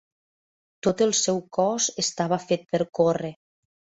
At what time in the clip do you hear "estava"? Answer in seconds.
2.05-2.41